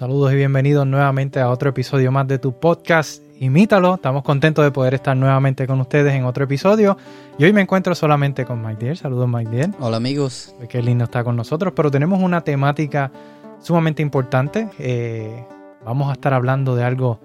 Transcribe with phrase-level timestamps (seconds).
[0.00, 3.96] Saludos y bienvenidos nuevamente a otro episodio más de tu podcast Imítalo.
[3.96, 6.96] Estamos contentos de poder estar nuevamente con ustedes en otro episodio.
[7.38, 8.96] Y hoy me encuentro solamente con Mike Deer.
[8.96, 9.70] Saludos, Mike Deer.
[9.78, 10.54] Hola, amigos.
[10.70, 13.12] Qué lindo está con nosotros, pero tenemos una temática
[13.60, 14.70] sumamente importante.
[14.78, 15.44] Eh,
[15.84, 17.20] vamos a estar hablando de algo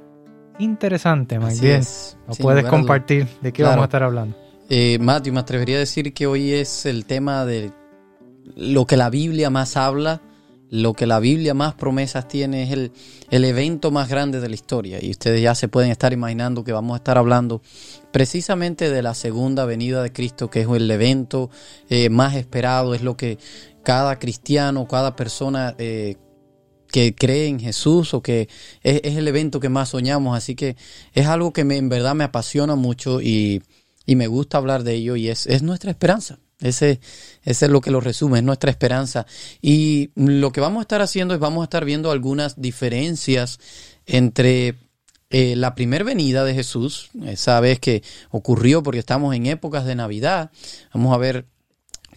[0.60, 1.84] interesante, Mike Deer.
[2.28, 4.36] ¿Nos puedes compartir de qué vamos a estar hablando?
[4.70, 7.72] Eh, Matthew, me atrevería a decir que hoy es el tema de
[8.54, 10.20] lo que la Biblia más habla
[10.70, 12.92] lo que la Biblia más promesas tiene es el,
[13.30, 15.00] el, evento más grande de la historia.
[15.02, 17.62] Y ustedes ya se pueden estar imaginando que vamos a estar hablando
[18.12, 21.50] precisamente de la segunda venida de Cristo, que es el evento
[21.90, 23.38] eh, más esperado, es lo que
[23.84, 26.18] cada cristiano, cada persona eh,
[26.88, 28.48] que cree en Jesús o que
[28.82, 30.38] es, el evento que más soñamos.
[30.38, 30.76] Así que
[31.14, 33.62] es algo que me, en verdad me apasiona mucho y,
[34.06, 36.40] y me gusta hablar de ello y es, es nuestra esperanza.
[36.62, 37.00] Ese,
[37.44, 39.26] es lo que lo resume, es nuestra esperanza.
[39.62, 43.60] Y lo que vamos a estar haciendo es vamos a estar viendo algunas diferencias
[44.06, 44.76] entre
[45.30, 49.96] eh, la primera venida de Jesús, esa vez que ocurrió porque estamos en épocas de
[49.96, 50.52] Navidad.
[50.94, 51.46] Vamos a ver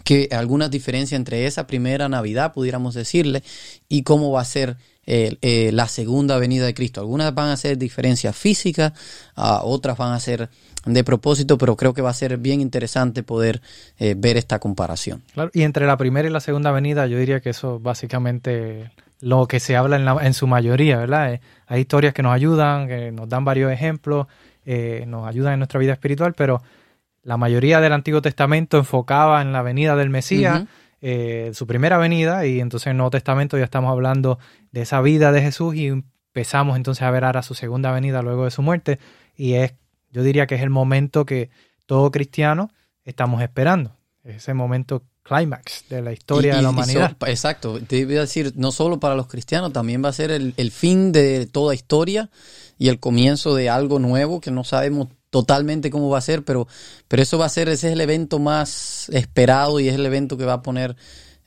[0.04, 3.42] que algunas diferencias entre esa primera Navidad, pudiéramos decirle,
[3.88, 4.76] y cómo va a ser
[5.10, 7.00] eh, la segunda venida de Cristo.
[7.00, 8.92] Algunas van a ser diferencias físicas,
[9.34, 10.50] otras van a ser
[10.84, 13.60] de propósito, pero creo que va a ser bien interesante poder
[13.98, 15.22] eh, ver esta comparación.
[15.34, 19.46] Claro, y entre la primera y la segunda venida, yo diría que eso básicamente lo
[19.46, 21.34] que se habla en, en su mayoría, ¿verdad?
[21.34, 24.26] Eh, hay historias que nos ayudan, que nos dan varios ejemplos,
[24.64, 26.62] eh, nos ayudan en nuestra vida espiritual, pero
[27.22, 30.64] la mayoría del Antiguo Testamento enfocaba en la venida del Mesías,
[31.00, 34.38] su primera venida, y entonces en el Nuevo Testamento ya estamos hablando
[34.72, 38.44] de esa vida de Jesús y empezamos entonces a ver ahora su segunda venida luego
[38.44, 38.98] de su muerte,
[39.36, 39.74] y es
[40.10, 41.50] yo diría que es el momento que
[41.86, 42.70] todo cristiano
[43.04, 43.92] estamos esperando.
[44.24, 47.16] Ese momento clímax de la historia de la humanidad.
[47.26, 50.54] exacto, te iba a decir, no solo para los cristianos, también va a ser el,
[50.56, 52.30] el, fin de toda historia
[52.78, 56.66] y el comienzo de algo nuevo que no sabemos totalmente cómo va a ser, pero,
[57.08, 60.36] pero eso va a ser, ese es el evento más esperado y es el evento
[60.36, 60.96] que va a poner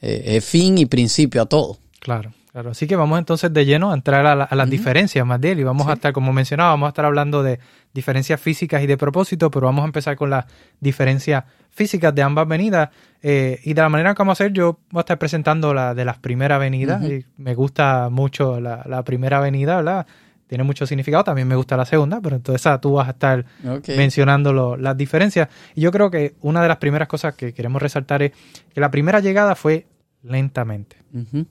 [0.02, 1.78] eh, eh, fin y principio a todo.
[2.00, 2.34] Claro.
[2.52, 5.62] Claro, así que vamos entonces de lleno a entrar a, las diferencias más de él
[5.62, 7.60] y vamos a estar, como mencionaba, vamos a estar hablando de
[7.94, 10.46] diferencias físicas y de propósito, pero vamos a empezar con las
[10.82, 12.90] diferencias físicas de ambas venidas
[13.22, 15.94] eh, y de la manera que vamos a hacer yo voy a estar presentando la
[15.94, 20.06] de las primeras venidas y me gusta mucho la, primera venida, ¿verdad?
[20.52, 23.46] Tiene mucho significado, también me gusta la segunda, pero entonces tú vas a estar
[23.88, 25.48] mencionando las diferencias.
[25.76, 28.34] Y yo creo que una de las primeras cosas que queremos resaltar es
[28.74, 29.88] que la primera llegada fue
[30.24, 30.98] lentamente.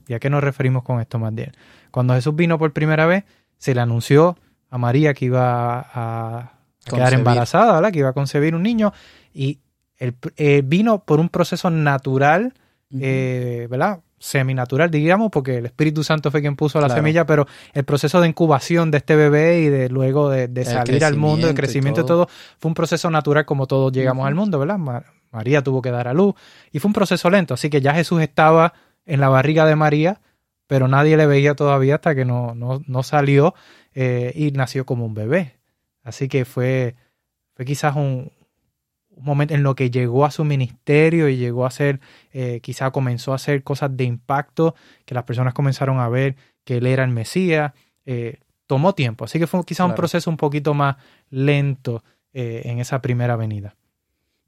[0.07, 1.53] ¿Y a qué nos referimos con esto más bien?
[1.91, 3.25] Cuando Jesús vino por primera vez,
[3.57, 4.37] se le anunció
[4.69, 6.53] a María que iba a,
[6.85, 7.93] quedar embarazada, ¿verdad?
[7.93, 8.93] que iba a concebir un niño,
[9.33, 9.61] y
[9.97, 12.53] él, eh, vino por un proceso natural,
[13.01, 14.01] eh, ¿verdad?
[14.23, 18.29] Seminatural, digamos, porque el Espíritu Santo fue quien puso la semilla, pero el proceso de
[18.29, 22.29] incubación de este bebé y de luego de, salir al mundo, el crecimiento y todo.
[22.59, 24.79] fue un proceso natural como todos llegamos al mundo, ¿verdad?
[25.31, 26.35] María tuvo que dar a luz
[26.71, 28.75] y fue un proceso lento, así que ya Jesús estaba
[29.07, 30.21] en la barriga de María,
[30.67, 33.55] pero nadie le veía todavía hasta que no, no, salió
[33.95, 35.57] eh, y nació como un bebé.
[36.03, 36.95] Así que fue,
[37.55, 38.31] fue quizás un,
[39.17, 42.01] momento en lo que llegó a su ministerio y llegó a hacer,
[42.33, 46.79] eh, quizás comenzó a hacer cosas de impacto, que las personas comenzaron a ver que
[46.79, 47.73] él era el Mesías.
[48.07, 50.97] Eh, tomó tiempo, así que fue quizás un proceso un poquito más
[51.29, 53.75] lento en esa primera venida.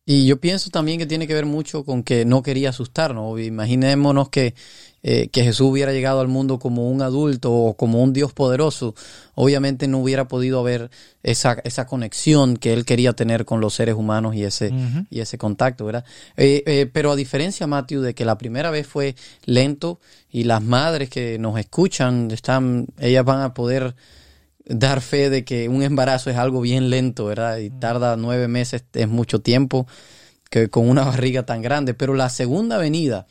[0.04, 3.40] Y yo pienso también que tiene que ver mucho con que no quería asustarnos.
[3.40, 4.56] Imaginémonos que,
[5.04, 8.96] eh, que Jesús hubiera llegado al mundo como un adulto o como un Dios poderoso.
[9.36, 10.90] Obviamente no hubiera podido haber
[11.22, 14.72] esa, esa conexión que él quería tener con los seres humanos y ese,
[15.08, 16.04] y ese contacto, ¿verdad?
[16.36, 19.14] Eh, eh, pero a diferencia, Matthew, de que la primera vez fue
[19.44, 20.00] lento
[20.32, 23.94] y las madres que nos escuchan, están, ellas van a poder
[24.66, 27.58] dar fe de que un embarazo es algo bien lento, ¿verdad?
[27.58, 29.86] Y tarda nueve meses, es mucho tiempo
[30.50, 31.94] que con una barriga tan grande.
[31.94, 33.26] Pero la segunda venida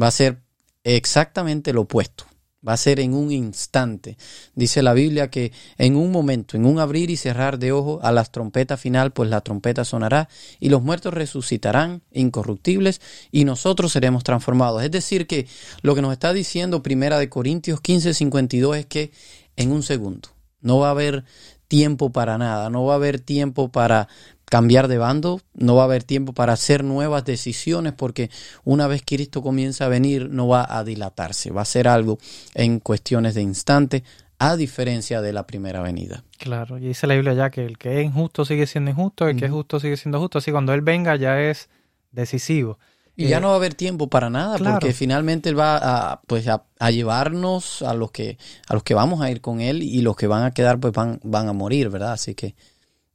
[0.00, 0.40] va a ser
[0.82, 2.26] exactamente lo opuesto.
[2.66, 4.16] Va a ser en un instante.
[4.54, 8.10] Dice la Biblia que en un momento, en un abrir y cerrar de ojos a
[8.10, 14.24] las trompetas final, pues la trompeta sonará y los muertos resucitarán incorruptibles y nosotros seremos
[14.24, 14.82] transformados.
[14.82, 15.46] Es decir, que
[15.82, 19.12] lo que nos está diciendo Primera de Corintios 15, 52 es que
[19.56, 20.30] en un segundo,
[20.64, 21.24] no va a haber
[21.68, 24.08] tiempo para nada, no va a haber tiempo para,
[24.54, 28.30] cambiar de bando, no va a haber tiempo para hacer nuevas decisiones porque
[28.62, 32.18] una vez Cristo comienza a venir no va a dilatarse, va a ser algo
[32.54, 34.04] en cuestiones de instante,
[34.38, 36.22] a diferencia de la primera venida.
[36.38, 39.36] Claro, y dice la Biblia ya que el que es injusto sigue siendo injusto, el
[39.36, 41.68] que es justo sigue siendo justo, así cuando Él venga ya es
[42.12, 42.78] decisivo.
[43.16, 45.78] Y ya eh, no va a haber tiempo para nada, porque finalmente él va
[46.12, 48.38] a, pues a, llevarnos a los que
[48.68, 50.92] a los que vamos a ir con él y los que van a quedar pues
[50.92, 52.12] van, van a morir, ¿verdad?
[52.12, 52.54] Así que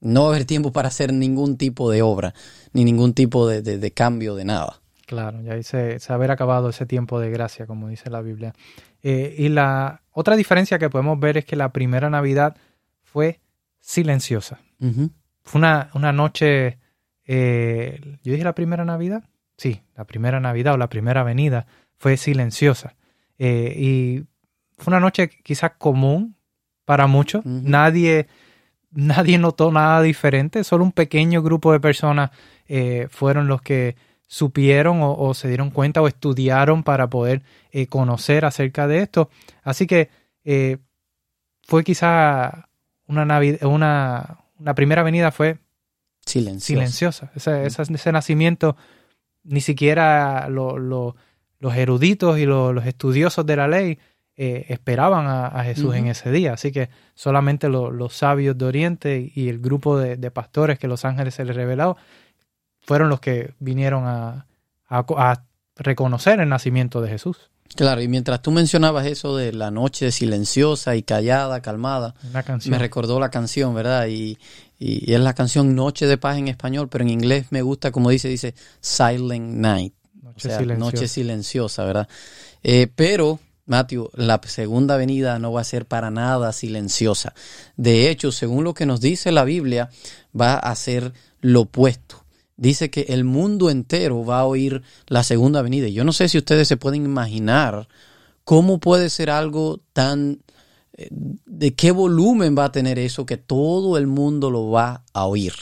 [0.01, 2.33] no va a haber tiempo para hacer ningún tipo de obra,
[2.73, 4.81] ni ningún tipo de, cambio de nada.
[5.05, 8.53] Claro, ya dice, se haber acabado ese tiempo de gracia, como dice la Biblia.
[9.01, 12.55] Eh, y la otra diferencia que podemos ver es que la primera Navidad
[13.03, 13.39] fue
[13.79, 14.59] silenciosa.
[15.43, 16.77] Fue una, una noche,
[17.25, 19.23] eh, yo dije la primera Navidad,
[19.59, 21.67] sí, la primera Navidad o la primera venida
[21.97, 22.95] fue silenciosa.
[23.37, 24.23] Eh, y
[24.77, 26.35] fue una noche quizás común
[26.85, 27.45] para muchos.
[27.45, 28.27] Nadie
[28.91, 32.31] nadie notó nada diferente, solo un pequeño grupo de personas
[32.67, 33.95] eh, fueron los que
[34.27, 37.41] supieron o, se dieron cuenta o estudiaron para poder
[37.71, 39.29] eh, conocer acerca de esto.
[39.63, 40.09] Así que
[40.43, 40.77] eh,
[41.63, 42.69] fue quizá
[43.07, 43.23] una,
[43.61, 45.57] una, una primera venida fue
[46.25, 47.31] silenciosa.
[47.35, 48.77] Ese, nacimiento,
[49.49, 51.15] ni siquiera los
[51.75, 53.99] eruditos y los estudiosos de la ley
[54.37, 56.53] eh, esperaban a, Jesús en ese día.
[56.53, 61.33] Así que solamente los sabios de Oriente y el grupo de, pastores que los ángeles
[61.33, 61.97] se les reveló
[62.79, 64.45] fueron los que vinieron a,
[65.75, 67.49] reconocer el nacimiento de Jesús.
[67.75, 72.15] Claro, y mientras tú mencionabas eso de la noche silenciosa y callada, calmada,
[72.65, 74.07] me recordó la canción, ¿verdad?
[74.07, 74.37] Y,
[74.79, 78.29] es la canción Noche de Paz en español, pero en inglés me gusta como dice,
[78.29, 79.93] dice Silent Night.
[80.21, 80.77] Noche, silenciosa.
[80.77, 82.07] noche silenciosa, ¿verdad?
[82.63, 87.33] Eh, pero Matthew, la segunda venida no va a ser para nada silenciosa.
[87.77, 89.89] De hecho, según lo que nos dice la Biblia,
[90.39, 92.25] va a ser lo opuesto.
[92.57, 95.87] Dice que el mundo entero va a oír la segunda venida.
[95.87, 97.87] Yo no sé si ustedes se pueden imaginar
[98.43, 100.41] cómo puede ser algo tan...
[101.45, 105.53] De qué volumen va a tener eso que todo el mundo lo va a oír.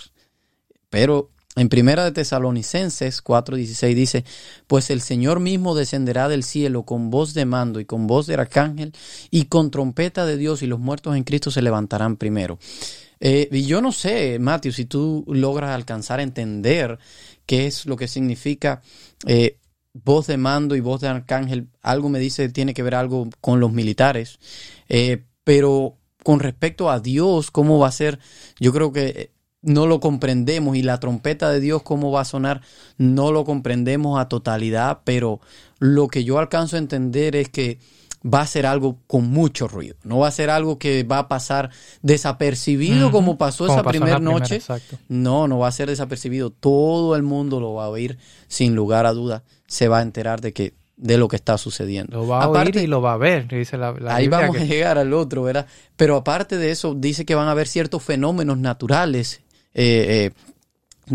[0.89, 4.25] Pero en Primera de Tesalonicenses 4:16 dice,
[4.67, 8.35] pues el Señor mismo descenderá del cielo con voz de mando y con voz de
[8.35, 8.93] arcángel
[9.31, 12.59] y con trompeta de Dios y los muertos en Cristo se levantarán primero.
[13.19, 16.99] Eh, y yo no sé, Matthew, si tú logras alcanzar a entender
[17.47, 18.81] qué es lo que significa
[19.25, 19.57] eh,
[20.03, 21.67] voz de mando y voz de arcángel.
[21.81, 24.39] Algo me dice que tiene que ver algo con los militares.
[24.89, 28.19] Eh, pero con respecto a Dios, ¿cómo va a ser?
[28.59, 32.61] Yo creo que no lo comprendemos y la trompeta de Dios cómo va a sonar
[32.97, 35.41] no lo comprendemos a totalidad, pero
[35.79, 37.79] lo que yo alcanzo a entender es que
[38.25, 41.27] va a ser algo con mucho ruido, no va a ser algo que va a
[41.27, 41.69] pasar
[42.01, 44.61] desapercibido como pasó esa primera noche.
[45.07, 48.17] no, no va a ser desapercibido, todo el mundo lo va a oír
[48.47, 52.17] sin lugar a duda, se va a enterar de que de lo que está sucediendo.
[52.17, 54.97] Lo va a oír y lo va a ver, dice la, Ahí vamos a llegar
[54.97, 55.67] al otro, ¿verdad?
[55.95, 59.41] Pero aparte de eso, dice que van a haber ciertos fenómenos naturales
[59.77, 60.31] eh, eh,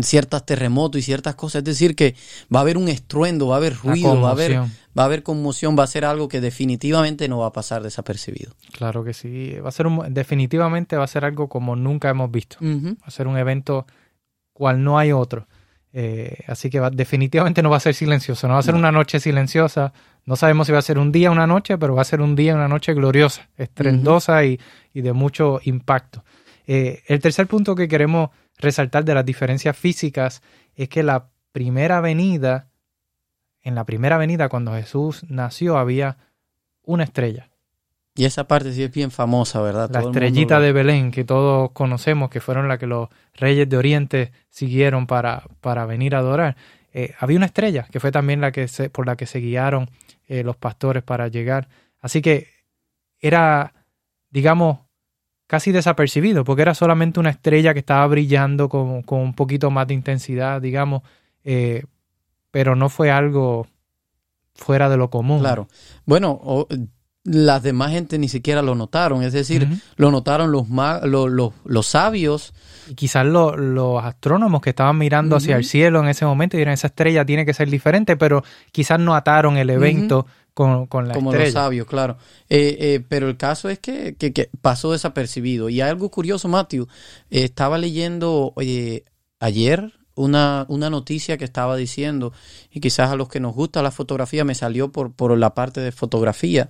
[0.01, 1.59] ciertos terremotos y ciertas cosas.
[1.59, 2.15] Es decir, que
[2.53, 5.21] va a haber un estruendo, va a haber ruido, va a haber, va a haber
[5.21, 8.53] conmoción, va a ser algo que definitivamente no va a pasar desapercibido.
[8.71, 9.53] Claro que sí.
[9.63, 12.57] Va a ser un, definitivamente va a ser algo como nunca hemos visto.
[12.61, 13.85] Va a ser un evento
[14.53, 15.47] cual no hay otro.
[15.95, 19.19] Eh, así que definitivamente no va a ser silencioso, no va a ser una noche
[19.19, 19.93] silenciosa.
[20.25, 22.21] No sabemos si va a ser un día o una noche, pero va a ser
[22.21, 24.59] un día, una noche gloriosa, estrendosa y,
[24.93, 26.23] y, de mucho impacto.
[26.65, 30.41] el tercer punto que queremos resaltar de las diferencias físicas
[30.75, 32.69] es que la primera venida,
[33.61, 36.17] en la primera venida cuando Jesús nació había
[36.83, 37.49] una estrella.
[38.15, 39.89] Y esa parte sí es bien famosa, ¿verdad?
[39.91, 44.31] La estrellita de Belén, que todos conocemos, que fueron la que los reyes de Oriente
[44.49, 46.55] siguieron para, para venir a adorar.
[46.93, 49.89] Eh, había una estrella, que fue también la que se, por la que se guiaron
[50.27, 51.67] eh, los pastores para llegar.
[52.01, 52.49] Así que
[53.19, 53.73] era,
[54.29, 54.79] digamos,
[55.47, 59.95] casi desapercibido, porque era solamente una estrella que estaba brillando con, un poquito más de
[59.95, 61.01] intensidad, digamos,
[61.43, 61.83] eh,
[62.51, 63.65] pero no fue algo
[64.53, 65.39] fuera de lo común.
[65.39, 65.67] Claro.
[66.05, 66.67] Bueno,
[67.23, 72.53] las demás gente ni siquiera lo notaron, es decir, lo notaron los, los, los, sabios.
[72.89, 76.73] Y quizás los astrónomos que estaban mirando hacia el cielo en ese momento y dijeron,
[76.73, 81.13] esa estrella tiene que ser diferente, pero quizás no ataron el evento con, con la
[81.13, 82.17] Como los sabios, claro.
[82.49, 85.69] Eh, eh, pero el caso es que, que, pasó desapercibido.
[85.69, 86.87] Y hay algo curioso, Matthew.
[87.29, 88.53] estaba leyendo
[89.39, 92.33] ayer una, una noticia que estaba diciendo,
[92.71, 95.81] y quizás a los que nos gusta la fotografía me salió por, por la parte
[95.81, 96.69] de fotografía,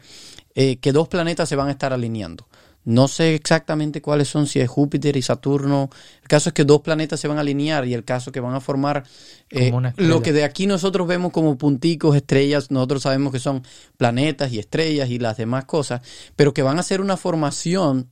[0.55, 2.47] eh, que dos planetas se van a estar alineando.
[2.85, 5.89] No sé exactamente cuáles son, si es Júpiter y Saturno.
[6.21, 8.41] El caso es que dos planetas se van a alinear y el caso es que
[8.41, 9.05] van a formar
[9.49, 12.71] eh, lo que de aquí nosotros vemos como punticos, estrellas.
[12.71, 13.63] Nosotros sabemos que son
[13.95, 16.01] planetas y estrellas y las demás cosas,
[16.35, 18.09] pero que van a ser una formación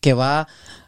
[0.00, 0.46] que va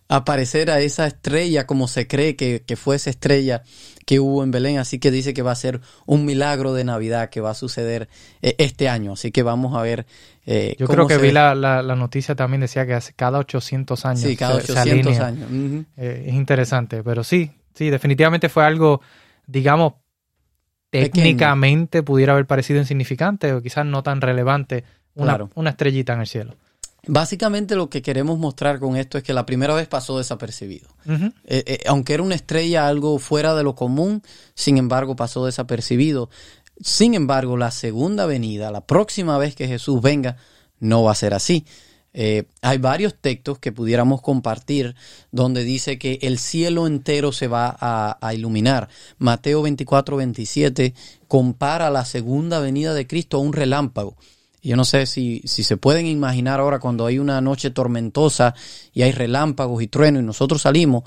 [0.09, 3.63] aparecer a esa estrella como se cree que, fue esa estrella
[4.07, 4.79] que hubo en Belén.
[4.79, 8.09] Así que dice que va a ser un milagro de Navidad que va a suceder
[8.41, 9.13] eh, este año.
[9.13, 10.07] Así que vamos a ver.
[10.47, 14.21] Eh, Yo creo que vi la, la, noticia también decía que hace cada 800 años.
[14.21, 15.51] Sí, cada 800 años.
[15.99, 19.03] Eh, es interesante, pero sí, sí, definitivamente fue algo,
[19.47, 19.95] digamos,
[20.89, 24.85] técnicamente pudiera haber parecido insignificante o quizás no tan relevante
[25.15, 26.57] una, una estrellita en el cielo.
[27.07, 30.89] Básicamente lo que queremos mostrar con esto es que la primera vez pasó desapercibido.
[31.07, 34.23] Eh, eh, aunque era una estrella algo fuera de lo común,
[34.55, 36.29] sin embargo pasó desapercibido.
[36.81, 40.37] Sin embargo, la segunda venida, la próxima vez que Jesús venga,
[40.81, 41.65] no va a ser así.
[42.15, 44.97] Eh, hay varios textos que pudiéramos compartir
[45.31, 48.89] donde dice que el cielo entero se va a, a, iluminar.
[49.19, 50.95] Mateo 24, 27
[51.29, 54.17] compara la segunda venida de Cristo a un relámpago.
[54.63, 58.55] Yo no sé si, si se pueden imaginar ahora cuando hay una noche tormentosa
[58.93, 61.05] y hay relámpagos y truenos y nosotros salimos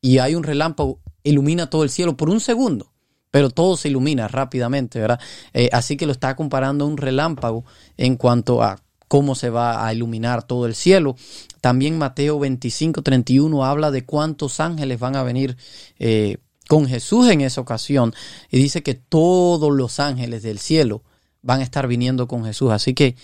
[0.00, 2.92] y hay un relámpago, ilumina todo el cielo por un segundo,
[3.30, 5.20] pero todo se ilumina rápidamente, ¿verdad?
[5.52, 7.64] Eh, así que lo está comparando a un relámpago
[7.96, 11.16] en cuanto a cómo se va a iluminar todo el cielo.
[11.60, 15.56] También Mateo 25, 31 habla de cuántos ángeles van a venir
[15.98, 18.14] eh, con Jesús en esa ocasión
[18.50, 21.02] y dice que todos los ángeles del cielo
[21.42, 22.70] van a estar viniendo con Jesús.
[22.70, 23.16] Así que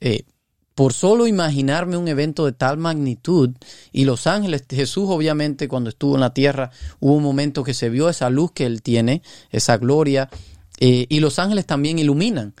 [0.00, 0.24] eh,
[0.74, 3.50] por solo imaginarme un evento de tal magnitud
[3.92, 6.70] y los ángeles, Jesús obviamente cuando estuvo en la tierra
[7.00, 10.28] hubo un momento que se vio esa luz que él tiene, esa gloria,
[10.78, 12.54] eh, y los ángeles también iluminan.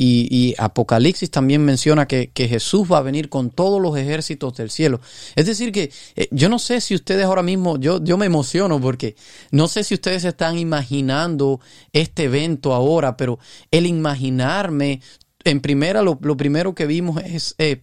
[0.00, 5.00] Y, Apocalipsis también menciona que, Jesús va a venir con todos los ejércitos del cielo.
[5.34, 8.80] Es decir, que eh, yo no sé si ustedes ahora mismo, yo, yo me emociono
[8.80, 9.16] porque
[9.50, 11.60] no sé si ustedes están imaginando
[11.92, 13.40] este evento ahora, pero
[13.72, 15.00] el imaginarme,
[15.42, 17.56] en primera, lo, primero que vimos es...
[17.58, 17.82] Eh,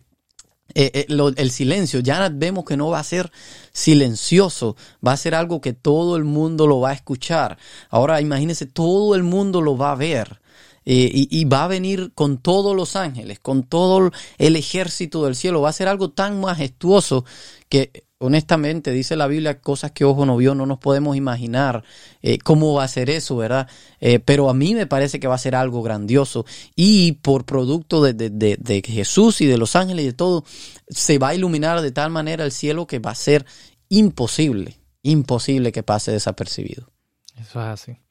[0.74, 3.32] eh, el silencio, ya vemos que no va a ser
[3.72, 7.58] silencioso, va a ser algo que todo el mundo lo va a escuchar.
[7.90, 10.42] Ahora imagínense, todo el mundo lo va a ver.
[10.88, 15.62] Eh, y, va a venir con todos los ángeles, con todo el ejército del cielo.
[15.62, 17.26] Va a ser algo tan majestuoso
[17.70, 21.84] que honestamente dice la Biblia cosas que ojo no vio, no nos podemos imaginar
[22.22, 23.68] eh, cómo va a ser eso, ¿verdad?
[24.00, 28.04] Eh, pero a mí me parece que va a ser algo grandioso y por producto
[28.04, 30.46] de, de, Jesús y de los ángeles y de todo,
[30.88, 33.46] se va a iluminar de tal manera el cielo que va a ser
[33.90, 36.92] imposible, imposible que pase desapercibido.
[37.38, 38.05] Eso es así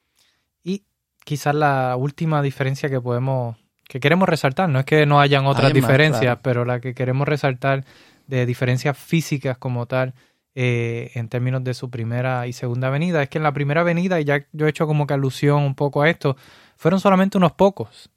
[1.24, 3.56] quizás la última diferencia que podemos,
[3.88, 7.84] que queremos resaltar, no es que no hayan otras diferencias, pero la que queremos resaltar
[8.26, 10.14] de diferencias físicas como tal,
[10.54, 14.20] eh, en términos de su primera y segunda venida, es que en la primera venida,
[14.20, 16.36] y ya yo he hecho como que alusión un poco a esto,
[16.76, 18.10] fueron solamente unos pocos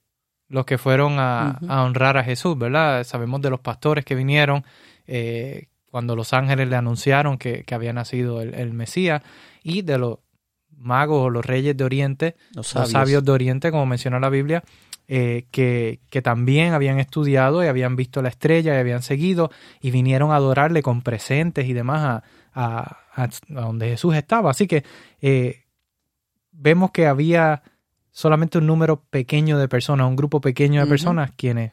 [0.50, 3.04] los que fueron a, honrar a Jesús, ¿verdad?
[3.04, 4.64] Sabemos de los pastores que vinieron
[5.06, 9.22] eh, cuando los ángeles le anunciaron que, había nacido el, el Mesías
[9.62, 10.20] y de los
[10.78, 14.64] magos o los reyes de Oriente, los sabios, de Oriente, como menciona la Biblia,
[15.08, 19.92] eh, que, que, también habían estudiado y habían visto la estrella y habían seguido y
[19.92, 24.52] vinieron a adorarle con presentes y demás a, a, donde Jesús estaba.
[24.52, 24.84] Así que
[25.22, 25.64] eh,
[26.52, 27.64] vemos que había
[28.12, 31.72] solamente un número pequeño de personas, un grupo pequeño de personas quienes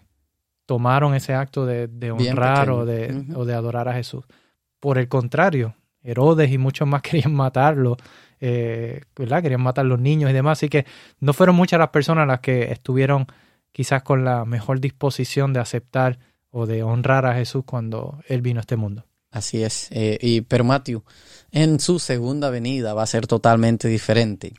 [0.67, 4.25] tomaron ese acto de, honrar o de, o de adorar a Jesús.
[4.81, 7.97] Por el contrario, Herodes y muchos más querían matarlo
[8.47, 9.43] eh, ¿verdad?
[9.43, 10.59] Querían matar a los niños y demás.
[10.59, 10.85] Así que
[11.19, 13.27] no fueron muchas las personas las que estuvieron
[13.73, 16.19] quizás con la mejor disposición de aceptar
[16.51, 19.07] o de honrar a Jesús cuando Él vino a este mundo.
[19.31, 19.89] Así es.
[19.93, 21.03] Eh, y, pero Matthew,
[21.53, 24.53] en su segunda venida va a ser totalmente diferente.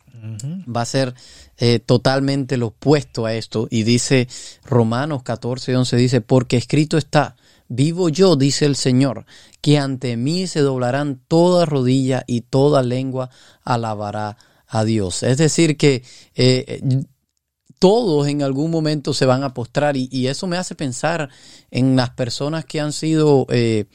[0.67, 1.13] Va a ser
[1.57, 3.67] eh, totalmente lo opuesto a esto.
[3.69, 4.27] Y dice
[4.63, 7.35] Romanos 14, 11, dice, porque escrito está,
[7.67, 9.25] Vivo yo, dice el Señor,
[9.62, 13.29] que ante mí se doblarán toda rodilla y toda lengua
[13.63, 15.24] alabará a Dios.
[15.24, 16.03] Es decir, que
[16.36, 16.81] eh,
[17.79, 21.29] todos en algún momento se van a postrar y, eso me hace pensar
[21.72, 23.86] en las personas que han sido eh,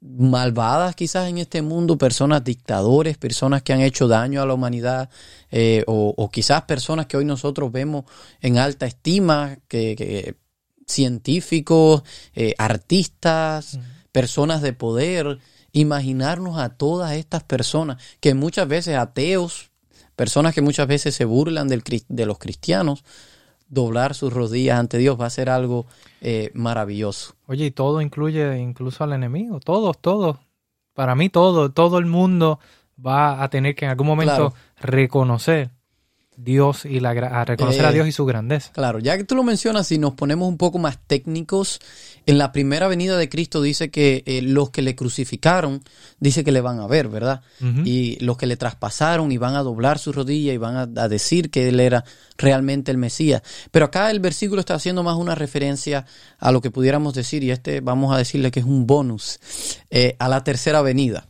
[0.00, 5.08] malvadas quizás en este mundo, personas dictadores, personas que han hecho daño a la humanidad
[5.50, 8.04] eh, o, quizás personas que hoy nosotros vemos
[8.40, 10.36] en alta estima, que
[10.86, 12.02] científicos,
[12.34, 13.78] eh, artistas,
[14.12, 15.38] personas de poder,
[15.72, 19.70] imaginarnos a todas estas personas, que muchas veces ateos,
[20.14, 23.04] personas que muchas veces se burlan del, de los cristianos,
[23.68, 25.86] doblar sus rodillas ante Dios, va a ser algo
[26.20, 27.34] eh, maravilloso.
[27.46, 30.38] Oye, y todo incluye incluso al enemigo, todos, todos.
[30.94, 32.60] Para mí todo, todo el mundo
[33.04, 34.54] va a tener que en algún momento Claro.
[34.76, 35.70] reconocer
[36.36, 38.72] Dios y la a reconocer a Eh, Dios y su grandeza.
[38.72, 41.80] Claro, ya que tú lo mencionas, si nos ponemos un poco más técnicos,
[42.26, 45.82] en la primera venida de Cristo dice que eh, los que le crucificaron,
[46.18, 47.42] dice que le van a ver, ¿verdad?
[47.84, 51.08] Y los que le traspasaron y van a doblar su rodilla y van a, a
[51.08, 52.04] decir que él era
[52.36, 53.42] realmente el Mesías.
[53.70, 56.06] Pero acá el versículo está haciendo más una referencia
[56.38, 59.38] a lo que pudiéramos decir, y este vamos a decirle que es un bonus,
[59.90, 61.28] eh, a la tercera venida.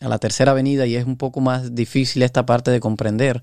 [0.00, 3.42] A la tercera venida, y es un poco más difícil esta parte de comprender.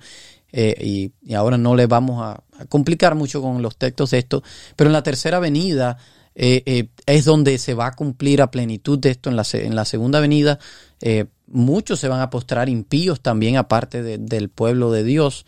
[0.54, 4.44] Eh, y, ahora no le vamos a, complicar mucho con los textos de esto,
[4.76, 5.98] pero en la tercera venida
[6.36, 9.30] eh, eh, es donde se va a cumplir a plenitud de esto.
[9.30, 10.60] En la, en la segunda venida,
[11.02, 15.46] eh, muchos se van a postrar impíos también, aparte de- del pueblo de Dios.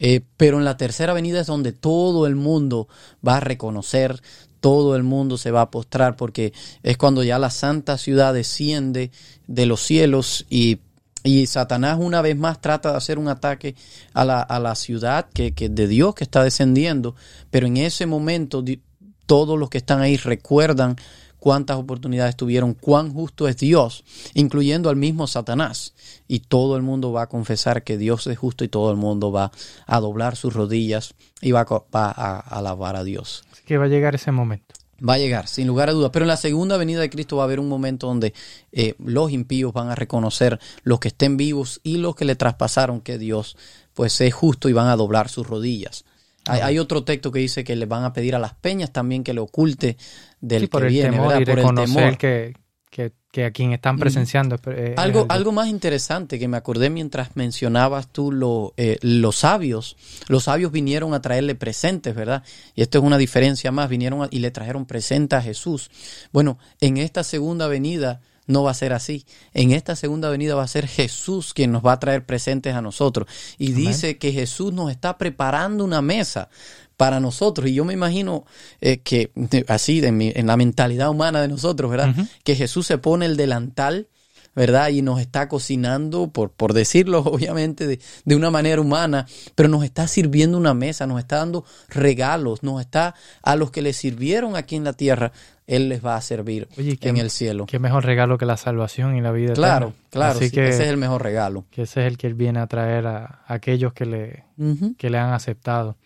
[0.00, 2.88] Eh, pero en la tercera venida es donde todo el mundo
[3.26, 4.20] va a reconocer,
[4.60, 6.52] todo el mundo se va a postrar, porque
[6.82, 9.10] es cuando ya la santa ciudad desciende
[9.46, 10.80] de los cielos y,
[11.22, 13.74] y Satanás una vez más trata de hacer un ataque
[14.14, 17.14] a la, a la ciudad que, que de Dios que está descendiendo,
[17.50, 18.64] pero en ese momento
[19.26, 20.96] todos los que están ahí recuerdan
[21.40, 25.94] cuántas oportunidades tuvieron, cuán justo es Dios, incluyendo al mismo Satanás.
[26.28, 29.32] Y todo el mundo va a confesar que Dios es justo y todo el mundo
[29.32, 29.50] va
[29.86, 33.44] a doblar sus rodillas y va a, va a alabar a Dios.
[33.52, 34.79] Así que va a llegar ese momento.
[35.06, 36.10] Va a llegar, sin lugar a dudas.
[36.12, 38.34] Pero en la segunda venida de Cristo va a haber un momento donde
[38.72, 43.00] eh, los impíos van a reconocer, los que estén vivos y los que le traspasaron,
[43.00, 43.56] que Dios
[43.94, 46.04] pues es justo y van a doblar sus rodillas.
[46.46, 49.22] Hay, hay otro texto que dice que le van a pedir a las peñas también
[49.24, 49.96] que le oculte
[50.40, 51.40] del Sí, por que el viene, temor ¿verdad?
[51.40, 52.18] y Por el reconocer temor.
[52.18, 52.54] que,
[53.30, 54.56] que, a quien están presenciando.
[54.56, 58.98] es- es Algo, algo- algo más interesante que me acordé mientras mencionabas tú lo, eh,
[59.02, 59.96] los sabios.
[60.28, 62.42] Los sabios vinieron a traerle presentes, ¿verdad?
[62.74, 63.88] Y esto es una diferencia más.
[63.88, 65.90] Vinieron a- y le trajeron presentes a Jesús.
[66.32, 68.20] Bueno, en esta segunda venida
[68.50, 69.24] no va a ser así.
[69.54, 72.82] En esta segunda venida va a ser Jesús quien nos va a traer presentes a
[72.82, 73.28] nosotros.
[73.58, 76.48] Y dice que Jesús nos está preparando una mesa
[76.96, 77.68] para nosotros.
[77.68, 78.44] Y yo me imagino
[78.80, 79.30] eh, que
[79.68, 82.14] así, de mi- en la mentalidad humana de nosotros, ¿verdad?
[82.44, 84.08] Que Jesús se pone el delantal
[84.60, 84.90] ¿verdad?
[84.90, 89.84] Y nos está cocinando, por, por decirlo obviamente de, de una manera humana, pero nos
[89.84, 94.56] está sirviendo una mesa, nos está dando regalos, nos está a los que le sirvieron
[94.56, 95.32] aquí en la tierra,
[95.66, 97.64] Él les va a servir Oye, en el cielo.
[97.64, 100.06] Qué mejor regalo que la salvación y la vida Claro, eterna.
[100.10, 101.64] claro, sí, que, ese es el mejor regalo.
[101.70, 104.44] que ese es el que él viene a traer a, a aquellos que le,
[104.98, 105.96] que le han aceptado.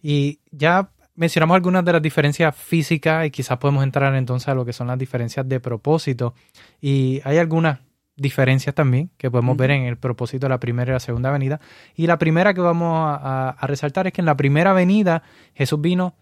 [0.00, 4.64] Y ya mencionamos algunas de las diferencias físicas y quizás podemos entrar entonces a lo
[4.64, 6.34] que son las diferencias de propósito.
[6.80, 7.80] Y hay algunas
[8.16, 11.60] diferencias también que podemos ver en el propósito de la primera y la segunda venida.
[11.94, 15.22] Y la primera que vamos a, a- a resaltar es que en la primera venida
[15.54, 16.14] Jesús vino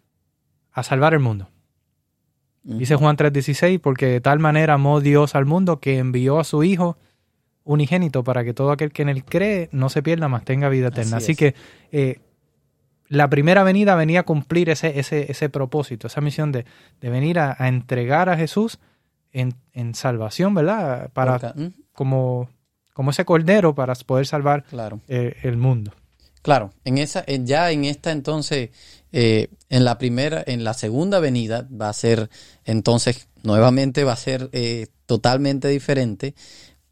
[0.73, 1.49] a salvar el mundo.
[2.63, 6.65] Dice Juan 3:16, porque de tal manera amó Dios al mundo que envió a su
[6.65, 6.97] Hijo
[7.63, 10.89] unigénito para que todo aquel que en él cree no se pierda, más tenga vida
[10.89, 11.19] eterna.
[11.19, 11.39] Así Así, es.
[11.39, 11.55] que
[11.93, 12.21] eh,
[13.09, 16.65] la primera venida venía a cumplir ese, ese, ese propósito, esa misión de,
[17.01, 18.79] de venir a, a entregar a Jesús
[19.33, 21.11] en, en salvación, ¿verdad?
[21.13, 21.35] Para,
[21.95, 22.51] como,
[22.93, 25.01] como ese cordero para poder salvar Claro.
[25.09, 25.93] eh, el mundo.
[26.43, 28.69] Claro, en esa, en- ya en esta entonces,
[29.13, 32.29] eh, en la primera, en la segunda venida va a ser,
[32.67, 36.35] entonces, nuevamente va a ser eh, totalmente diferente,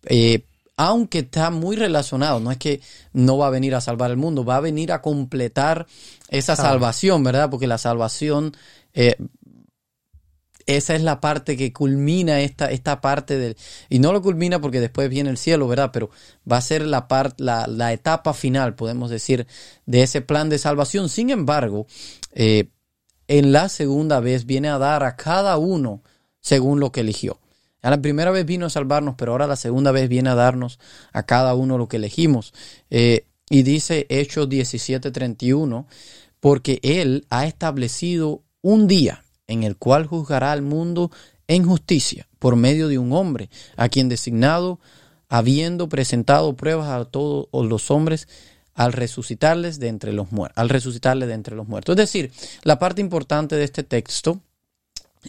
[0.06, 0.44] eh,
[0.78, 2.80] aunque está muy relacionado, no es que
[3.12, 5.86] no va a venir a salvar el mundo, va a venir a completar
[6.28, 7.50] esa salvación, ¿verdad?
[7.50, 8.56] Porque la salvación,
[8.94, 9.16] eh,
[10.66, 13.56] esa es la parte que culmina esta, esta parte del...
[13.88, 15.90] Y no lo culmina porque después viene el cielo, ¿verdad?
[15.92, 16.10] Pero
[16.50, 19.46] va a ser la, par- la, la etapa final, podemos decir,
[19.86, 21.08] de ese plan de salvación.
[21.08, 21.86] Sin embargo,
[22.32, 22.68] eh,
[23.28, 26.02] en la segunda vez viene a dar a cada uno
[26.40, 27.38] según lo que eligió.
[27.82, 30.78] A la primera vez vino a salvarnos, pero ahora la segunda vez viene a darnos
[31.12, 32.54] a cada uno lo que elegimos.
[32.90, 35.86] Eh, y dice Hechos 17:31,
[36.40, 41.10] porque Él ha establecido un día en el cual juzgará al mundo
[41.48, 44.80] en justicia por medio de un hombre, a quien designado,
[45.28, 48.28] habiendo presentado pruebas a todos los hombres,
[48.74, 51.94] al resucitarles de entre los muertos, al resucitarles de entre los muertos.
[51.94, 54.40] Es decir, la parte importante de este texto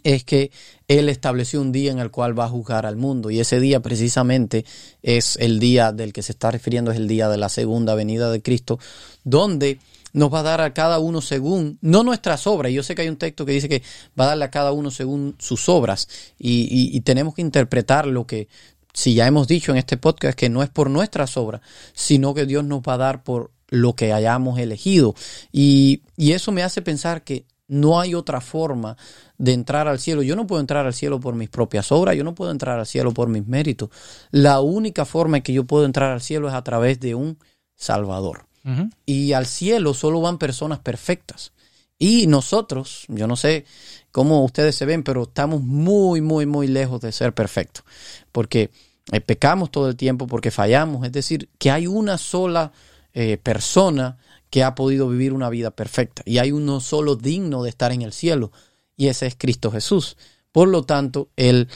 [0.04, 0.52] es que
[0.88, 3.80] Él estableció un día en el cual va a juzgar al mundo y ese día
[3.80, 4.66] precisamente
[5.04, 8.32] es el día del que se está refiriendo, es el día de la segunda venida
[8.32, 8.80] de Cristo,
[9.24, 9.78] donde
[10.14, 13.10] nos va a dar a cada uno según, no nuestras obras, yo sé que hay
[13.10, 13.82] un texto que dice que
[14.20, 18.06] va a darle a cada uno según sus obras y, y- y tenemos que interpretar
[18.08, 18.48] lo que,
[18.94, 21.62] si ya hemos dicho en este podcast, que no es por nuestras obras,
[21.94, 25.16] sino que Dios nos va a dar por lo que hayamos elegido.
[25.52, 28.96] Y, y eso me hace pensar que no hay otra forma
[29.40, 30.22] de entrar al cielo.
[30.22, 32.86] Yo no puedo entrar al cielo por mis propias obras, yo no puedo entrar al
[32.86, 33.90] cielo por mis méritos.
[34.30, 37.40] La única forma en que yo puedo entrar al cielo es a través de un
[37.76, 38.46] Salvador.
[39.06, 41.52] Y al cielo solo van personas perfectas.
[42.00, 43.66] Y nosotros, yo no sé
[44.12, 47.84] cómo ustedes se ven, pero estamos muy, muy, muy lejos de ser perfectos.
[48.32, 48.72] Porque
[49.12, 51.06] eh, pecamos todo el tiempo, porque fallamos.
[51.06, 52.72] Es decir, que hay una sola
[53.14, 54.18] eh, persona
[54.50, 56.24] que ha podido vivir una vida perfecta.
[56.26, 58.52] Y hay uno solo digno de estar en el cielo.
[58.96, 60.18] Y ese es Cristo Jesús.
[60.52, 61.68] Por lo tanto, Él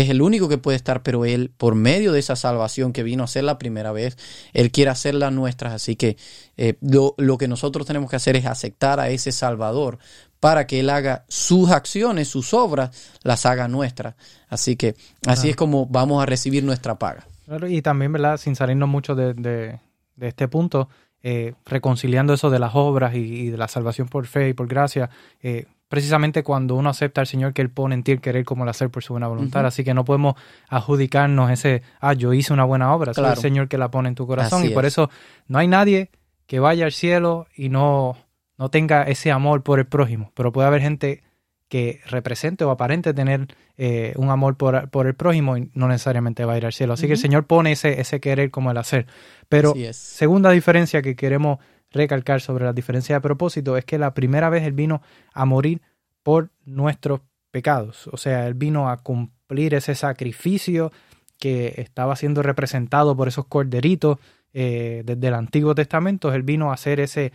[0.00, 3.24] es el único que puede estar, pero Él, por medio de esa salvación que vino
[3.24, 4.18] a ser la primera vez,
[4.52, 5.72] Él quiere hacerla nuestras.
[5.72, 6.18] Así que
[6.58, 9.98] eh, lo, que nosotros tenemos que hacer es aceptar a ese Salvador
[10.38, 12.90] para que Él haga sus acciones, sus obras,
[13.22, 14.16] las haga nuestras.
[14.50, 17.26] Así que así es como vamos a recibir nuestra paga.
[17.66, 18.36] y también, ¿verdad?
[18.36, 19.80] Sin salirnos mucho de, de,
[20.20, 20.90] este punto,
[21.22, 25.08] eh, reconciliando eso de las obras y, de la salvación por fe y por gracia,
[25.42, 28.64] eh, precisamente cuando uno acepta al Señor que Él pone en ti el querer como
[28.64, 29.64] el hacer por su buena voluntad.
[29.66, 30.34] Así que no podemos
[30.68, 34.14] adjudicarnos ese, ah, yo hice una buena obra, es el Señor que la pone en
[34.14, 34.64] tu corazón.
[34.64, 35.10] y por eso
[35.46, 36.10] no hay nadie
[36.46, 38.16] que vaya al cielo y no,
[38.58, 40.32] no tenga ese amor por el prójimo.
[40.34, 41.22] Pero puede haber gente
[41.68, 46.44] que represente o aparente tener eh, un amor por, por, el prójimo y no necesariamente
[46.44, 46.92] va a ir al cielo.
[46.92, 49.06] Así que el Señor pone ese, ese querer como el hacer.
[49.48, 51.58] Pero segunda diferencia que queremos
[51.90, 55.80] recalcar sobre la diferencia de propósito es que la primera vez Él vino a morir
[56.22, 57.20] por nuestros
[57.50, 58.08] pecados.
[58.08, 60.92] O sea, Él vino a cumplir ese sacrificio
[61.38, 64.18] que estaba siendo representado por esos corderitos
[64.52, 66.32] eh, desde el Antiguo Testamento.
[66.32, 67.32] Él vino a hacer ese,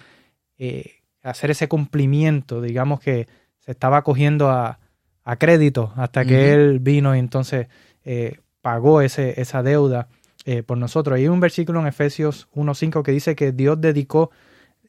[0.58, 3.28] eh, hacer ese cumplimiento, digamos que
[3.60, 4.80] se estaba cogiendo a,
[5.38, 7.68] crédito hasta que Él vino y entonces
[8.04, 10.10] eh, pagó ese, esa deuda
[10.66, 11.18] por nosotros.
[11.18, 14.32] Hay un versículo en Efesios 1.5 que dice que Dios dedicó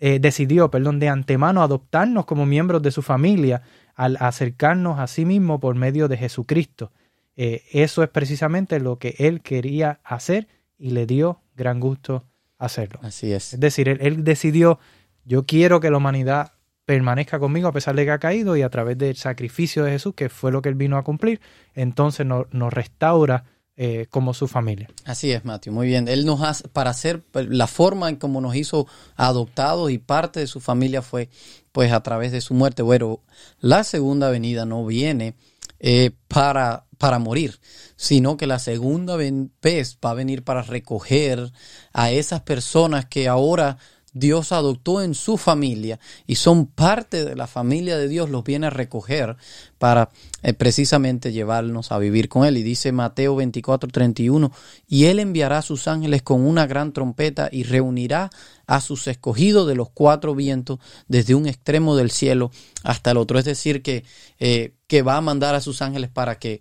[0.04, 3.62] eh, decidió, perdón, de antemano adoptarnos como miembros de su familia
[3.94, 6.90] al acercarnos a sí mismo por medio de Jesucristo.
[7.36, 12.24] Eh, eso es precisamente lo que él quería hacer y le dio gran gusto
[12.58, 12.98] hacerlo.
[13.04, 13.54] Así es.
[13.54, 14.80] Es decir, él, decidió,
[15.24, 16.50] yo quiero que la humanidad
[16.84, 20.14] permanezca conmigo a pesar de que ha caído y a través del sacrificio de Jesús,
[20.16, 21.40] que fue lo que él vino a cumplir,
[21.74, 23.44] entonces nos restaura
[23.76, 24.88] eh, como su familia.
[25.04, 26.06] Así es, Mateo, muy bien.
[26.06, 30.46] Él nos hace, para hacer la forma en cómo nos hizo adoptados y parte de
[30.46, 31.30] su familia fue
[31.72, 32.82] pues a través de su muerte.
[32.82, 33.20] Bueno,
[33.61, 35.37] la segunda venida no viene
[35.80, 37.61] eh, para, para morir,
[37.96, 41.50] sino que la segunda vez va a venir para recoger
[41.94, 43.78] a esas personas que ahora
[44.12, 48.66] Dios adoptó en su familia y son parte de la familia de Dios, los viene
[48.66, 49.37] a recoger
[49.79, 50.11] para
[50.42, 52.57] eh, precisamente llevarnos a vivir con Él.
[52.59, 54.53] Y dice Mateo 24, 31,
[54.87, 58.31] y Él enviará a sus ángeles con una gran trompeta y reunirá
[58.66, 62.51] a sus escogidos de los cuatro vientos desde un extremo del cielo
[62.85, 63.38] hasta el otro.
[63.38, 64.05] Es decir, que,
[64.38, 66.61] eh, que va a mandar a sus ángeles para que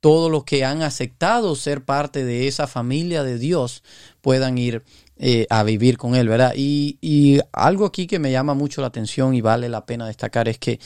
[0.00, 3.82] todos los que han aceptado ser parte de esa familia de Dios
[4.22, 4.82] puedan ir
[5.22, 6.54] eh, a vivir con Él, ¿verdad?
[6.56, 10.58] Y, algo aquí que me llama mucho la atención y vale la pena destacar es
[10.58, 10.80] que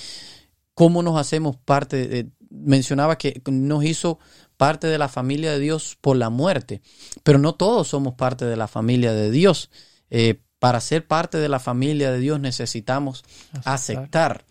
[0.75, 4.19] cómo nos hacemos parte, de, mencionaba que nos hizo
[4.57, 6.83] parte de la familia de Dios por la muerte,
[7.23, 9.71] pero no todos somos parte de la familia de Dios.
[10.11, 13.23] Eh, para ser parte de la familia de Dios necesitamos
[13.65, 14.47] aceptar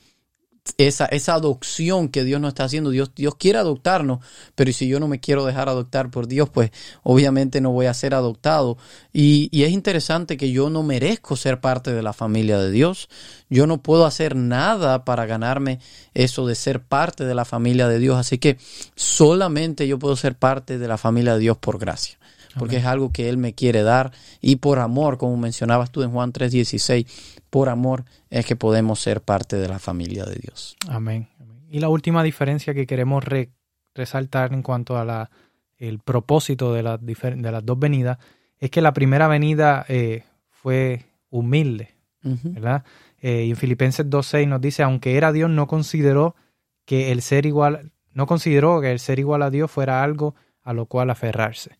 [0.77, 2.89] esa, esa adopción que Dios nos está haciendo.
[2.89, 4.19] Dios, Dios quiere adoptarnos,
[4.55, 6.71] pero si yo no me quiero dejar adoptar por Dios, pues
[7.03, 8.77] obviamente no voy a ser adoptado.
[9.11, 13.09] Y, y, es interesante que yo no merezco ser parte de la familia de Dios.
[13.53, 15.79] Yo no puedo hacer nada para ganarme
[16.13, 18.17] eso de ser parte de la familia de Dios.
[18.17, 18.57] Así que
[18.95, 22.17] solamente yo puedo ser parte de la familia de Dios por gracia
[22.57, 24.11] porque es algo que Él me quiere dar
[24.41, 27.05] y por amor, como mencionabas tú en Juan 3:16,
[27.49, 30.75] por amor es que podemos ser parte de la familia de Dios.
[30.87, 31.27] Amén.
[31.69, 33.23] Y la última diferencia que queremos
[33.95, 35.31] resaltar en cuanto a la,
[35.77, 38.17] el propósito de, de las dos venidas
[38.59, 42.83] es que la primera venida eh, fue humilde, ¿verdad?
[43.23, 46.35] Eh, y en Filipenses 2.6 nos dice, aunque era Dios, no consideró
[46.85, 50.73] que el ser igual, no consideró que el ser igual a Dios fuera algo a
[50.73, 51.77] lo cual aferrarse.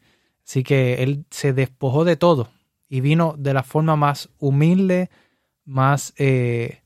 [0.48, 2.50] Así que él se despojó de todo
[2.88, 5.10] y vino de la forma más humilde,
[5.66, 6.82] más eh,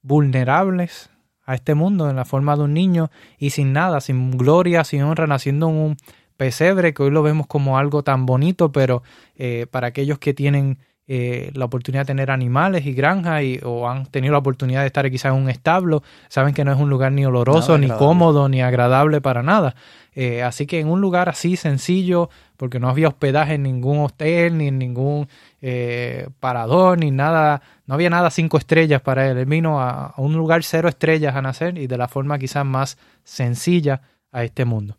[0.00, 1.10] vulnerables
[1.44, 5.02] a este mundo en la forma de un niño y sin nada, sin gloria, sin
[5.02, 5.96] honra, naciendo en un
[6.38, 9.02] pesebre que hoy lo vemos como algo tan bonito, pero
[9.34, 10.78] eh, para aquellos que tienen
[11.12, 14.86] eh, la oportunidad de tener animales y granjas y, o han tenido la oportunidad de
[14.86, 18.48] estar quizás en un establo, saben que no es un lugar ni oloroso, ni cómodo,
[18.48, 19.74] ni agradable para nada.
[20.14, 24.56] Eh, así que en un lugar así sencillo, porque no había hospedaje en ningún hotel,
[24.56, 25.26] ni en ningún
[25.60, 29.36] eh, parador, ni nada, no había nada cinco estrellas para él.
[29.36, 32.98] Él vino a, un lugar cero estrellas a nacer y de la forma quizás más
[33.24, 34.96] sencilla a este mundo.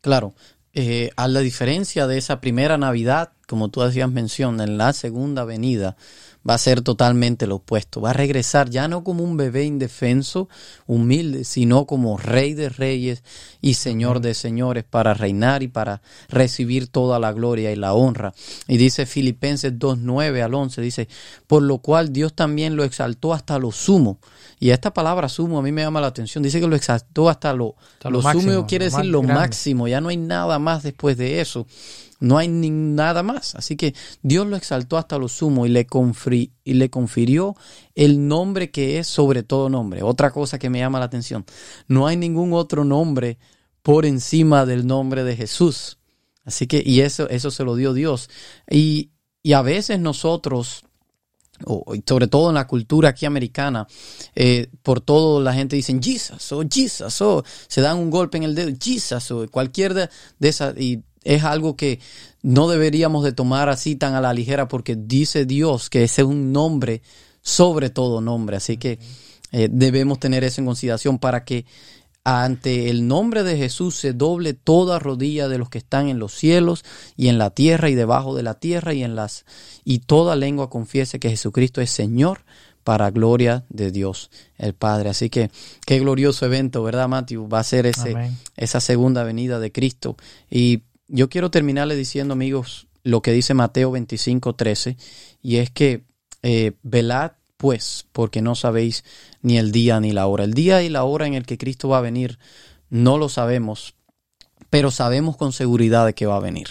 [0.00, 0.32] Claro,
[0.74, 5.44] eh, a la diferencia de esa primera Navidad, como tú hacías mención, en la segunda
[5.44, 5.96] venida,
[6.48, 8.00] va a ser totalmente lo opuesto.
[8.00, 10.48] Va a regresar ya no como un bebé indefenso,
[10.86, 13.22] humilde, sino como rey de reyes
[13.60, 18.34] y señor de señores para reinar y para recibir toda la gloria y la honra.
[18.68, 21.08] Y dice Filipenses 2.9 al 11, dice,
[21.46, 24.18] por lo cual Dios también lo exaltó hasta lo sumo.
[24.60, 26.42] Y esta palabra sumo a mí me llama la atención.
[26.42, 29.88] Dice que lo exaltó hasta lo, lo, sumo, quiere decir lo máximo.
[29.88, 31.66] Ya no hay nada más después de eso.
[32.24, 33.54] No hay ni nada más.
[33.54, 37.54] Así que Dios lo exaltó hasta lo sumo y le, confirió
[37.94, 40.02] el nombre que es sobre todo nombre.
[40.02, 41.44] Otra cosa que me llama la atención.
[41.86, 43.36] No hay ningún otro nombre
[43.82, 45.98] por encima del nombre de Jesús.
[46.46, 48.30] Así que, y eso, eso se lo dio Dios.
[48.70, 49.10] Y,
[49.42, 50.84] y a veces nosotros,
[52.06, 53.86] sobre todo en la cultura aquí americana,
[54.34, 58.44] eh, por todo la gente dicen Jesus o Jesus o se dan un golpe en
[58.44, 60.08] el dedo, Jesus o cualquier de,
[60.38, 60.74] de esas.
[61.24, 62.00] Es algo que
[62.42, 66.28] no deberíamos de tomar así tan a la ligera porque dice Dios que ese es
[66.28, 67.02] un nombre
[67.42, 68.56] sobre todo nombre.
[68.56, 68.98] Así que
[69.52, 71.64] eh, debemos tener eso en consideración para que
[72.24, 76.32] ante el nombre de Jesús se doble toda rodilla de los que están en los
[76.32, 76.82] cielos
[77.16, 79.44] y en la tierra y debajo de la tierra y en las
[79.84, 82.40] y toda lengua confiese que Jesucristo es Señor
[82.82, 85.10] para gloria de Dios el Padre.
[85.10, 85.50] Así que
[85.86, 87.48] qué glorioso evento, ¿verdad, Matthew?
[87.48, 88.14] Va a ser ese,
[88.56, 90.16] esa segunda venida de Cristo.
[90.50, 94.96] Y yo quiero terminarle diciendo, amigos, lo que dice Mateo 25, 13,
[95.42, 96.04] y es que
[96.42, 99.04] eh, velad pues, porque no sabéis
[99.40, 100.44] ni el día ni la hora.
[100.44, 102.38] El día y la hora en el que Cristo va a venir
[102.90, 103.94] no lo sabemos,
[104.70, 106.68] pero sabemos con seguridad de que va a venir.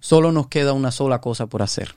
[0.00, 1.96] Solo nos queda una sola cosa por hacer,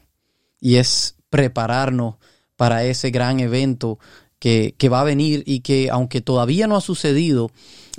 [0.59, 2.15] y es prepararnos
[2.55, 3.99] para ese gran evento
[4.39, 7.51] que, que va a venir y que aunque todavía no ha sucedido,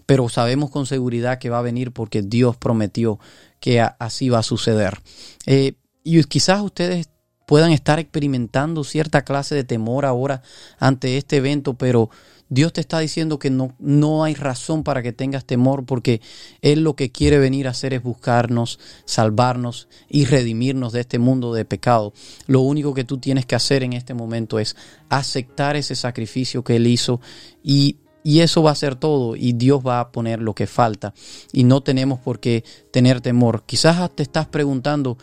[0.06, 3.18] pero sabemos con seguridad que va a venir porque Dios prometió
[3.64, 5.00] que así va a suceder.
[5.46, 5.72] Eh,
[6.02, 7.08] y quizás ustedes
[7.46, 10.42] puedan estar experimentando cierta clase de temor ahora
[10.78, 12.10] ante este evento, pero
[12.50, 16.20] Dios te está diciendo que no, no hay razón para que tengas temor porque
[16.60, 21.54] Él lo que quiere venir a hacer es buscarnos, salvarnos y redimirnos de este mundo
[21.54, 22.12] de pecado.
[22.46, 24.76] Lo único que tú tienes que hacer en este momento es
[25.08, 27.18] aceptar ese sacrificio que Él hizo
[27.62, 31.12] y y eso va a ser todo y Dios va a poner lo que falta.
[31.52, 33.62] Y no tenemos por qué tener temor.
[33.66, 35.18] Quizás te estás preguntando,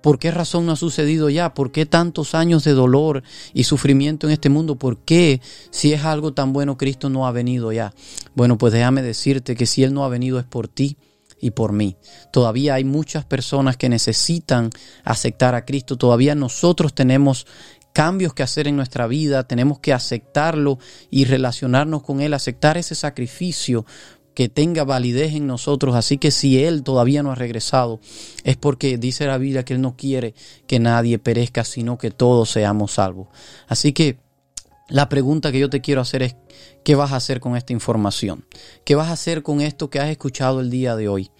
[0.00, 1.52] ¿por qué razón no ha sucedido ya?
[1.52, 4.76] ¿Por qué tantos años de dolor y sufrimiento en este mundo?
[4.76, 7.92] ¿Por qué si es algo tan bueno Cristo no ha venido ya?
[8.34, 10.96] Bueno, pues déjame decirte que si Él no ha venido es por ti
[11.40, 11.96] y por mí.
[12.32, 14.70] Todavía hay muchas personas que necesitan
[15.04, 15.96] aceptar a Cristo.
[15.96, 17.46] Todavía nosotros tenemos
[17.96, 20.78] cambios que hacer en nuestra vida, tenemos que aceptarlo
[21.08, 23.86] y relacionarnos con Él, aceptar ese sacrificio
[24.34, 25.94] que tenga validez en nosotros.
[25.94, 27.98] Así que si Él todavía no ha regresado,
[28.44, 30.34] es porque dice la Biblia que Él no quiere
[30.66, 33.28] que nadie perezca, sino que todos seamos salvos.
[33.66, 34.18] Así que
[34.90, 36.36] la pregunta que yo te quiero hacer es,
[36.84, 38.44] ¿qué vas a hacer con esta información?
[38.84, 41.30] ¿Qué vas a hacer con esto que has escuchado el día de hoy?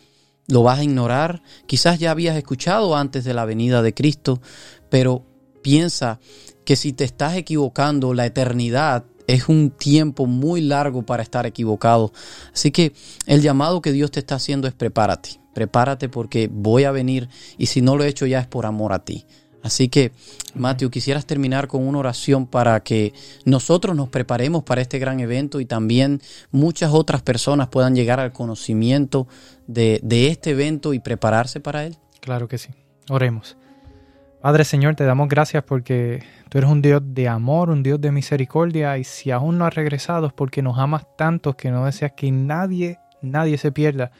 [0.48, 1.42] ¿Lo vas a ignorar?
[1.66, 4.40] Quizás ya habías escuchado antes de la venida de Cristo,
[4.88, 5.35] pero
[5.66, 6.20] piensa
[6.64, 12.12] que si te estás equivocando, la eternidad es un tiempo muy largo para estar equivocado.
[12.54, 12.92] Así que
[13.26, 15.40] el llamado que Dios te está haciendo es prepárate.
[15.54, 18.92] Prepárate porque voy a venir y si no lo he hecho ya es por amor
[18.92, 19.26] a ti.
[19.60, 20.12] Así que,
[20.54, 23.12] Mateo, quisieras terminar con una oración para que
[23.44, 26.20] nosotros nos preparemos para este gran evento y también
[26.52, 29.26] muchas otras personas puedan llegar al conocimiento
[29.66, 31.96] de, de este evento y prepararse para él.
[32.20, 32.68] Claro que sí.
[33.08, 33.56] Oremos.
[34.46, 38.12] Padre Señor, te damos gracias porque tú eres un Dios de amor, un Dios de
[38.12, 42.12] misericordia y si aún no has regresado es porque nos amas tanto que no deseas
[42.12, 44.12] que nadie, nadie se pierda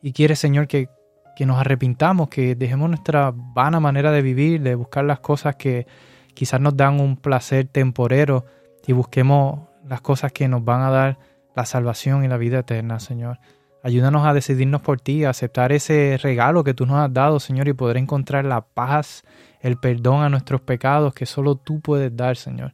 [0.00, 0.88] y quieres Señor que,
[1.36, 5.86] que nos arrepintamos, que dejemos nuestra vana manera de vivir, de buscar las cosas que
[6.32, 8.46] quizás nos dan un placer temporero
[8.86, 11.18] y busquemos las cosas que nos van a dar
[11.54, 13.38] la salvación y la vida eterna, Señor.
[13.84, 17.68] Ayúdanos a decidirnos por ti, a aceptar ese regalo que tú nos has dado, Señor,
[17.68, 19.24] y poder encontrar la paz
[19.60, 22.72] el perdón a nuestros pecados que solo tú puedes dar, Señor.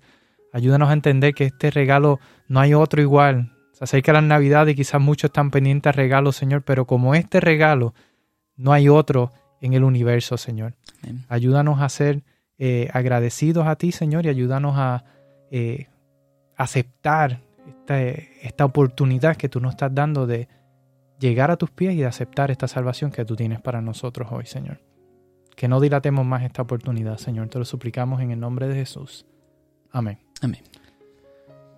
[0.53, 3.51] Ayúdanos a entender que este regalo no hay otro igual.
[3.73, 7.41] Se acerca la Navidad y quizás muchos están pendientes a regalos, Señor, pero como este
[7.41, 7.93] regalo,
[8.55, 10.75] no hay otro en el universo, Señor.
[11.29, 12.23] Ayúdanos a ser
[12.57, 15.03] eh, agradecidos a ti, Señor, y ayúdanos a
[15.51, 15.89] eh,
[16.57, 20.47] aceptar esta, esta oportunidad que tú nos estás dando de
[21.21, 24.47] llegar a tus pies y de aceptar esta salvación que tú tienes para nosotros hoy,
[24.47, 24.81] Señor.
[25.55, 27.49] Que no dilatemos más esta oportunidad, Señor.
[27.49, 29.27] Te lo suplicamos en el nombre de Jesús.
[29.93, 30.19] Amén.
[30.41, 30.63] Amén.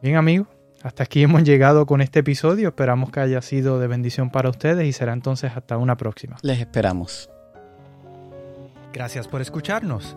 [0.01, 0.47] Bien, amigos,
[0.83, 2.69] hasta aquí hemos llegado con este episodio.
[2.69, 6.37] Esperamos que haya sido de bendición para ustedes y será entonces hasta una próxima.
[6.43, 7.29] Les esperamos.
[8.93, 10.17] Gracias por escucharnos.